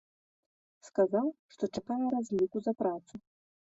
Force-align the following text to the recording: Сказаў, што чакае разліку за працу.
Сказаў, 0.87 1.27
што 1.55 1.63
чакае 1.77 2.01
разліку 2.17 2.57
за 2.69 2.73
працу. 2.81 3.13